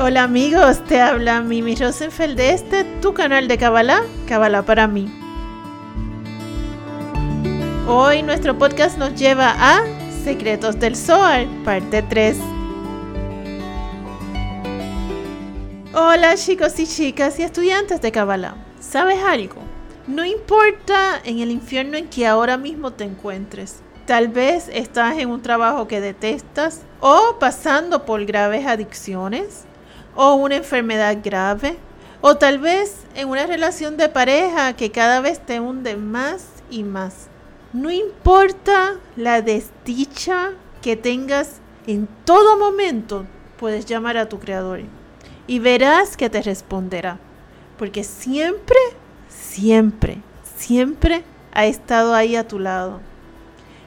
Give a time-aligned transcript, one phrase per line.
[0.00, 5.10] Hola amigos, te habla Mimi Rosenfeld de este, tu canal de Kabbalah, Kabbalah para mí.
[7.86, 9.82] Hoy nuestro podcast nos lleva a
[10.24, 12.38] Secretos del Zohar, parte 3.
[16.00, 18.54] Hola chicos y chicas y estudiantes de Kabbalah.
[18.78, 19.56] ¿Sabes algo?
[20.06, 23.80] No importa en el infierno en que ahora mismo te encuentres.
[24.06, 29.64] Tal vez estás en un trabajo que detestas o pasando por graves adicciones
[30.14, 31.78] o una enfermedad grave,
[32.20, 36.84] o tal vez en una relación de pareja que cada vez te hunde más y
[36.84, 37.26] más.
[37.72, 41.56] No importa la desdicha que tengas,
[41.88, 43.26] en todo momento
[43.58, 44.78] puedes llamar a tu creador
[45.48, 47.18] y verás que te responderá,
[47.78, 48.78] porque siempre,
[49.28, 50.18] siempre,
[50.56, 53.00] siempre ha estado ahí a tu lado,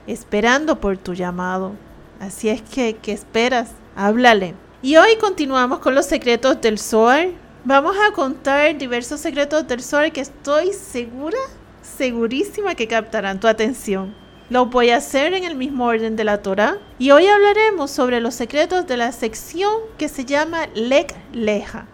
[0.08, 1.74] esperando por tu llamado.
[2.20, 3.70] Así es que, ¿qué esperas?
[3.96, 4.56] Háblale.
[4.82, 7.30] Y hoy continuamos con los secretos del Zohar.
[7.64, 11.38] Vamos a contar diversos secretos del Zohar que estoy segura,
[11.84, 14.16] segurísima que captarán tu atención.
[14.52, 16.78] Lo voy a hacer en el mismo orden de la Torah.
[17.00, 21.86] Y hoy hablaremos sobre los secretos de la sección que se llama Lek Leja.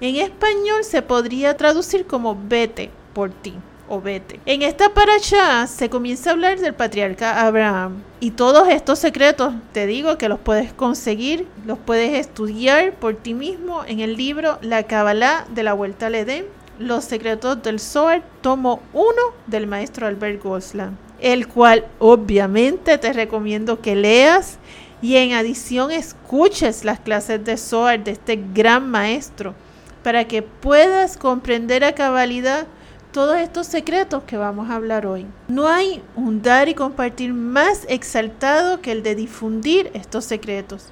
[0.00, 3.54] En español se podría traducir como vete por ti
[3.88, 4.40] o vete.
[4.44, 8.02] En esta paracha se comienza a hablar del patriarca Abraham.
[8.18, 13.34] Y todos estos secretos, te digo que los puedes conseguir, los puedes estudiar por ti
[13.34, 16.46] mismo en el libro La Kabbalah de la Vuelta al Edén,
[16.80, 19.12] Los secretos del Zohar, tomo 1
[19.46, 24.58] del maestro Albert Goslan, el cual obviamente te recomiendo que leas
[25.02, 29.54] y en adición escuches las clases de Zohar de este gran maestro
[30.02, 32.66] para que puedas comprender a cabalidad
[33.12, 35.26] todos estos secretos que vamos a hablar hoy.
[35.48, 40.86] No hay un dar y compartir más exaltado que el de difundir estos secretos.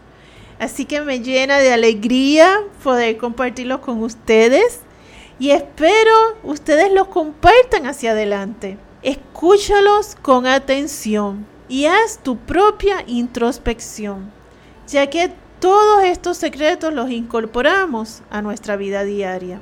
[0.59, 4.81] Así que me llena de alegría poder compartirlos con ustedes
[5.38, 6.12] y espero
[6.43, 8.77] ustedes los compartan hacia adelante.
[9.03, 14.33] Escúchalos con atención y haz tu propia introspección,
[14.89, 19.61] ya que todos estos secretos los incorporamos a nuestra vida diaria.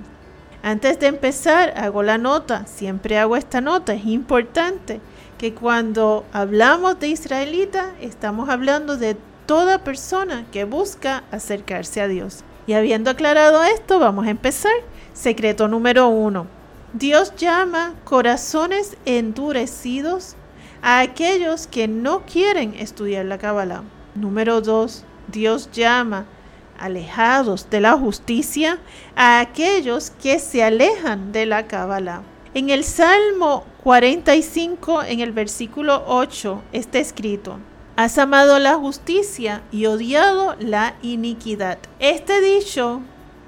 [0.63, 5.01] Antes de empezar, hago la nota, siempre hago esta nota, es importante
[5.37, 12.43] que cuando hablamos de israelita, estamos hablando de toda persona que busca acercarse a Dios.
[12.67, 14.73] Y habiendo aclarado esto, vamos a empezar.
[15.13, 16.56] Secreto número uno.
[16.99, 20.35] Dios llama corazones endurecidos
[20.81, 23.83] a aquellos que no quieren estudiar la Kabbalah.
[24.15, 25.05] Número dos.
[25.29, 26.25] Dios llama
[26.79, 28.79] alejados de la justicia
[29.15, 32.23] a aquellos que se alejan de la Cábala.
[32.55, 37.59] En el Salmo 45, en el versículo 8, está escrito,
[37.97, 41.77] Has amado la justicia y odiado la iniquidad.
[41.99, 43.03] Este dicho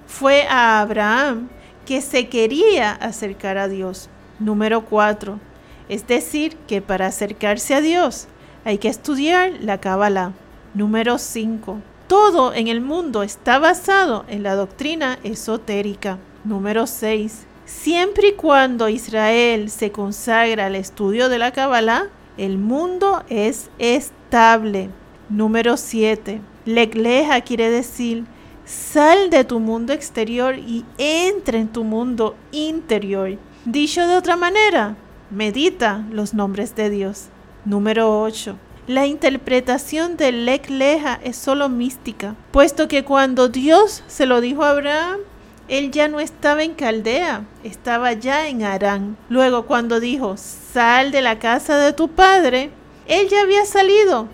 [0.06, 1.48] fue a Abraham
[1.88, 4.10] que se quería acercar a Dios.
[4.38, 5.40] Número 4.
[5.88, 8.28] Es decir, que para acercarse a Dios
[8.66, 10.34] hay que estudiar la Cábala.
[10.74, 11.78] Número 5
[12.08, 16.18] todo en el mundo está basado en la doctrina esotérica.
[16.42, 17.46] Número 6.
[17.66, 22.06] Siempre y cuando Israel se consagra al estudio de la Kabbalah,
[22.38, 24.88] el mundo es estable.
[25.28, 26.40] Número 7.
[26.64, 28.24] Legleja quiere decir
[28.68, 33.38] sal de tu mundo exterior y entra en tu mundo interior.
[33.64, 34.94] Dicho de otra manera,
[35.30, 37.28] medita los nombres de Dios.
[37.64, 38.56] Número 8.
[38.86, 44.64] La interpretación del Lek Leja es solo mística, puesto que cuando Dios se lo dijo
[44.64, 45.20] a Abraham,
[45.68, 49.16] él ya no estaba en Caldea, estaba ya en Arán.
[49.30, 52.70] Luego cuando dijo, sal de la casa de tu padre,
[53.06, 54.28] él ya había salido.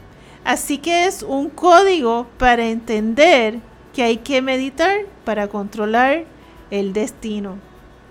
[0.45, 3.61] Así que es un código para entender
[3.95, 6.25] que hay que meditar para controlar
[6.71, 7.59] el destino.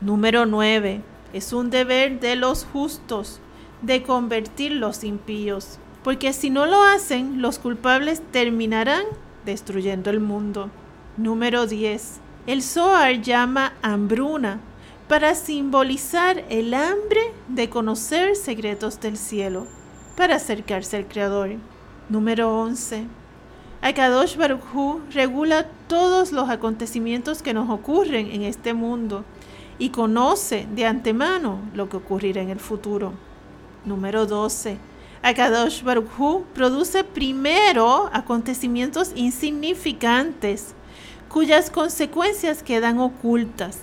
[0.02, 1.02] Número 9.
[1.34, 3.40] Es un deber de los justos
[3.82, 9.06] de convertir los impíos porque si no lo hacen, los culpables terminarán
[9.46, 10.70] destruyendo el mundo.
[11.16, 12.20] Número 10.
[12.46, 14.60] El Zohar llama hambruna
[15.08, 19.66] para simbolizar el hambre de conocer secretos del cielo,
[20.18, 21.52] para acercarse al Creador.
[22.10, 23.06] Número 11.
[23.84, 29.26] Akadosh Baruch Hu regula todos los acontecimientos que nos ocurren en este mundo
[29.78, 33.12] y conoce de antemano lo que ocurrirá en el futuro.
[33.84, 34.78] Número 12.
[35.22, 40.76] Akadosh Baruch Hu produce primero acontecimientos insignificantes
[41.28, 43.80] cuyas consecuencias quedan ocultas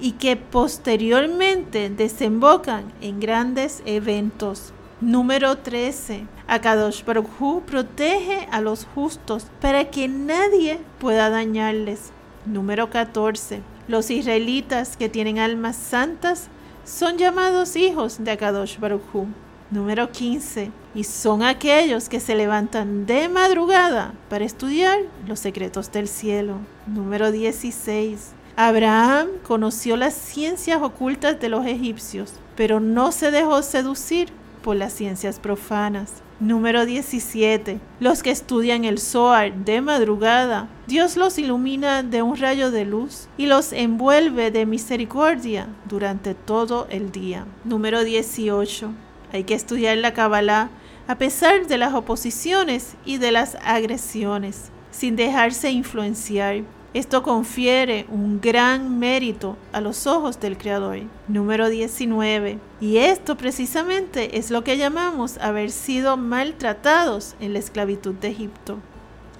[0.00, 4.72] y que posteriormente desembocan en grandes eventos.
[5.02, 6.28] Número 13.
[6.46, 12.12] Akadosh Baruj protege a los justos para que nadie pueda dañarles.
[12.46, 13.62] Número 14.
[13.88, 16.46] Los israelitas que tienen almas santas
[16.84, 19.26] son llamados hijos de Akadosh Baruj.
[19.72, 20.70] Número 15.
[20.94, 26.58] Y son aquellos que se levantan de madrugada para estudiar los secretos del cielo.
[26.86, 28.34] Número 16.
[28.54, 34.28] Abraham conoció las ciencias ocultas de los egipcios, pero no se dejó seducir
[34.62, 36.22] por las ciencias profanas.
[36.40, 37.78] Número 17.
[38.00, 43.28] Los que estudian el Zohar de madrugada, Dios los ilumina de un rayo de luz
[43.36, 47.44] y los envuelve de misericordia durante todo el día.
[47.64, 48.90] Número 18.
[49.32, 50.70] Hay que estudiar la Kabbalah
[51.06, 56.62] a pesar de las oposiciones y de las agresiones, sin dejarse influenciar
[56.94, 61.00] esto confiere un gran mérito a los ojos del Creador.
[61.26, 62.58] Número 19.
[62.82, 68.78] Y esto precisamente es lo que llamamos haber sido maltratados en la esclavitud de Egipto.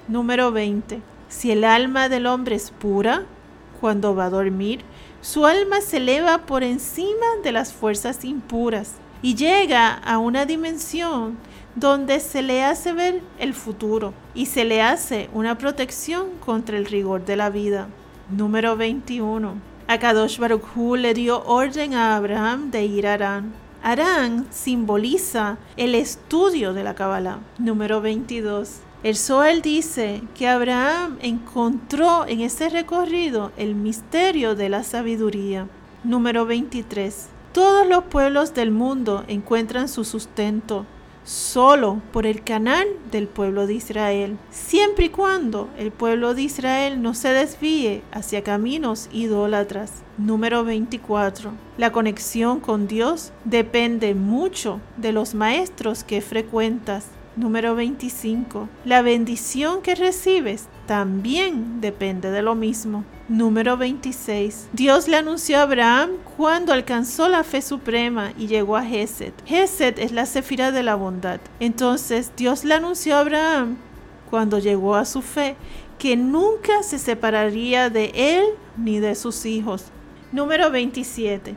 [0.09, 1.03] Número 20.
[1.29, 3.25] Si el alma del hombre es pura,
[3.83, 4.81] cuando va a dormir,
[5.21, 11.37] su alma se eleva por encima de las fuerzas impuras y llega a una dimensión
[11.75, 16.87] donde se le hace ver el futuro y se le hace una protección contra el
[16.87, 17.89] rigor de la vida.
[18.31, 19.55] Número 21.
[19.89, 23.53] Akadosh Baruch Hu le dio orden a Abraham de ir a Arán.
[23.83, 27.41] Arán simboliza el estudio de la Kabbalah.
[27.59, 28.81] Número 22.
[29.03, 35.67] El Zohar dice que Abraham encontró en ese recorrido el misterio de la sabiduría.
[36.05, 37.29] Número 23.
[37.53, 40.87] Todos los pueblos del mundo encuentran su sustento
[41.25, 47.03] solo por el canal del pueblo de Israel, siempre y cuando el pueblo de Israel
[47.03, 50.03] no se desvíe hacia caminos idólatras.
[50.19, 51.53] Número 24.
[51.79, 57.07] La conexión con Dios depende mucho de los maestros que frecuentas.
[57.35, 58.69] Número 25.
[58.85, 63.05] La bendición que recibes también depende de lo mismo.
[63.29, 64.71] Número 26.
[64.73, 69.33] Dios le anunció a Abraham cuando alcanzó la fe suprema y llegó a Gesed.
[69.47, 71.41] Gesed es la cefira de la bondad.
[71.61, 73.77] Entonces Dios le anunció a Abraham
[74.29, 75.57] cuando llegó a su fe
[75.99, 78.45] que nunca se separaría de él
[78.77, 79.85] ni de sus hijos.
[80.33, 81.55] Número 27.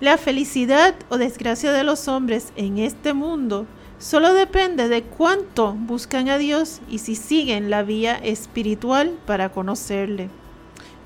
[0.00, 3.66] La felicidad o desgracia de los hombres en este mundo
[4.02, 10.28] Solo depende de cuánto buscan a Dios y si siguen la vía espiritual para conocerle.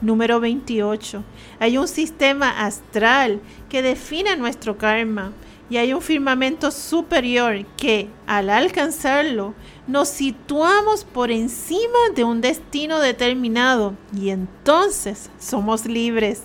[0.00, 1.22] Número 28.
[1.58, 5.32] Hay un sistema astral que define nuestro karma
[5.68, 9.54] y hay un firmamento superior que, al alcanzarlo,
[9.86, 16.42] nos situamos por encima de un destino determinado y entonces somos libres.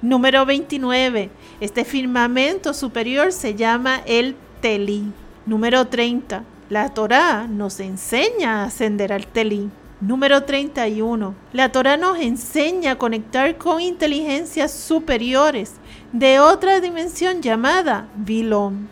[0.00, 1.30] Número 29.
[1.60, 5.04] Este firmamento superior se llama el Telí.
[5.46, 6.44] Número 30.
[6.70, 9.68] La Torá nos enseña a ascender al Telí.
[10.00, 11.36] Número 31.
[11.52, 15.74] La Torá nos enseña a conectar con inteligencias superiores
[16.12, 18.88] de otra dimensión llamada Vilón.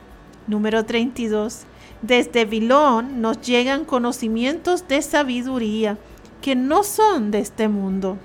[0.47, 1.65] Número 32.
[2.03, 5.99] Desde Vilón nos llegan conocimientos de sabiduría
[6.41, 8.17] que no son de este mundo.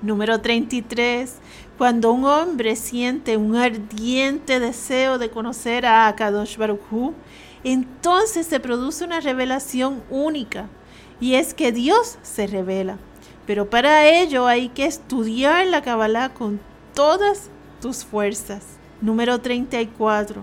[0.00, 1.34] Número 33.
[1.76, 7.12] Cuando un hombre siente un ardiente deseo de conocer a Akadosh Baruch Hu,
[7.64, 10.68] entonces se produce una revelación única
[11.20, 12.98] y es que Dios se revela.
[13.46, 16.60] Pero para ello hay que estudiar la Kabbalah con
[16.94, 18.62] todas tus fuerzas.
[19.00, 20.42] Número 34.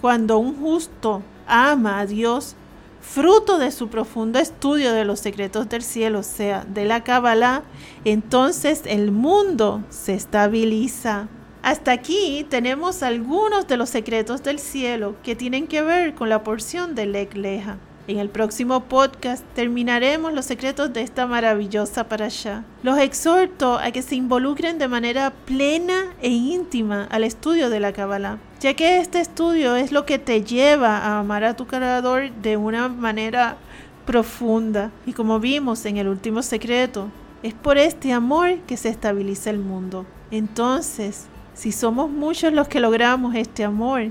[0.00, 2.56] Cuando un justo ama a Dios,
[3.00, 7.62] fruto de su profundo estudio de los secretos del cielo, o sea, de la Kabbalah,
[8.04, 11.28] entonces el mundo se estabiliza.
[11.62, 16.42] Hasta aquí tenemos algunos de los secretos del cielo que tienen que ver con la
[16.42, 17.78] porción de Leja.
[18.08, 22.64] En el próximo podcast terminaremos los secretos de esta maravillosa parasha.
[22.82, 27.92] Los exhorto a que se involucren de manera plena e íntima al estudio de la
[27.92, 32.32] Kabbalah, ya que este estudio es lo que te lleva a amar a tu Creador
[32.42, 33.56] de una manera
[34.04, 34.90] profunda.
[35.06, 37.06] Y como vimos en el último secreto,
[37.44, 40.06] es por este amor que se estabiliza el mundo.
[40.32, 44.06] Entonces, si somos muchos los que logramos este amor,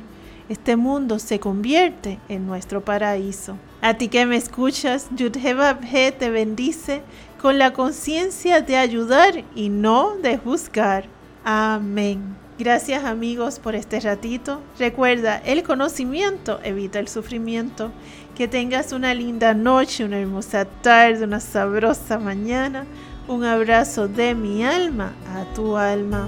[0.52, 3.56] este mundo se convierte en nuestro paraíso.
[3.82, 7.04] A ti que me escuchas, Yudhebabhe te bendice
[7.42, 11.06] con la conciencia de ayudar y no de juzgar.
[11.46, 12.36] Amén.
[12.60, 14.62] Gracias amigos por este ratito.
[14.78, 17.94] Recuerda, el conocimiento evita el sufrimiento.
[18.36, 22.86] Que tengas una linda noche, una hermosa tarde, una sabrosa mañana.
[23.30, 26.28] Un abrazo de mi alma a tu alma.